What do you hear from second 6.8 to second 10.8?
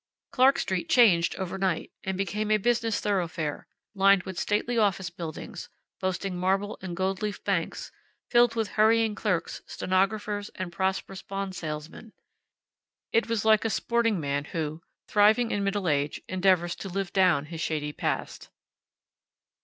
and gold leaf banks, filled with hurrying clerks, stenographers, and